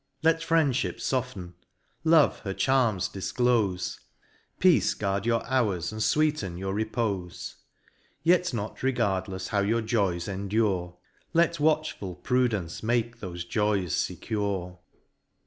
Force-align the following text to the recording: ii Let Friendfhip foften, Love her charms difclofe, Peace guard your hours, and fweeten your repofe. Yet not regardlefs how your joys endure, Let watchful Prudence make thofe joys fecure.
ii 0.01 0.19
Let 0.31 0.39
Friendfhip 0.41 0.95
foften, 0.97 1.53
Love 2.03 2.39
her 2.39 2.55
charms 2.55 3.07
difclofe, 3.07 3.99
Peace 4.57 4.95
guard 4.95 5.27
your 5.27 5.45
hours, 5.45 5.91
and 5.91 6.01
fweeten 6.01 6.57
your 6.57 6.73
repofe. 6.73 7.53
Yet 8.23 8.51
not 8.51 8.77
regardlefs 8.77 9.49
how 9.49 9.59
your 9.59 9.81
joys 9.83 10.27
endure, 10.27 10.97
Let 11.33 11.59
watchful 11.59 12.15
Prudence 12.15 12.81
make 12.81 13.19
thofe 13.21 13.47
joys 13.47 13.93
fecure. 13.93 14.79